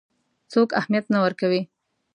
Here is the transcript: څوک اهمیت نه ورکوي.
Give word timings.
څوک 0.51 0.69
اهمیت 0.79 1.05
نه 1.13 1.19
ورکوي. 1.25 1.61